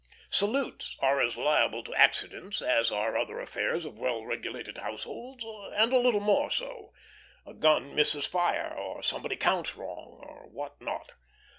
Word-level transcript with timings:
Salutes 0.31 0.97
are 1.01 1.21
as 1.21 1.37
liable 1.37 1.83
to 1.83 1.93
accidents 1.93 2.59
as 2.63 2.89
are 2.91 3.15
other 3.15 3.39
affairs 3.39 3.85
of 3.85 3.99
well 3.99 4.25
regulated 4.25 4.79
households, 4.79 5.45
and 5.75 5.93
a 5.93 5.99
little 5.99 6.19
more 6.19 6.49
so; 6.49 6.91
a 7.45 7.53
gun 7.53 7.93
misses 7.93 8.25
fire, 8.25 8.73
or 8.75 9.03
somebody 9.03 9.35
counts 9.35 9.75
wrong, 9.77 10.17
or 10.23 10.47
what 10.49 10.81
not. 10.81 11.11